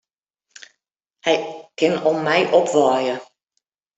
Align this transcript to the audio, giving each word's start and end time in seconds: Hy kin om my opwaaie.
Hy 1.25 1.35
kin 1.77 1.93
om 2.09 2.17
my 2.27 2.39
opwaaie. 2.57 3.15